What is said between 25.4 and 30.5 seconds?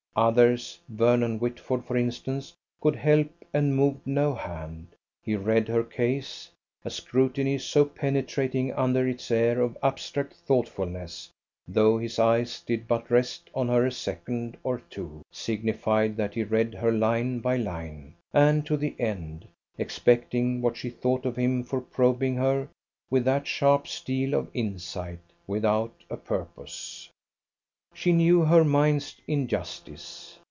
without a purpose. She knew her mind's injustice.